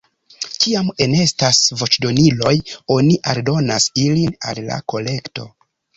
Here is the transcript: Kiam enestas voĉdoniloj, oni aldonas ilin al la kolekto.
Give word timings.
Kiam 0.61 0.87
enestas 1.05 1.59
voĉdoniloj, 1.81 2.55
oni 2.95 3.19
aldonas 3.35 3.87
ilin 4.09 4.35
al 4.53 4.63
la 4.71 4.79
kolekto. 4.95 5.47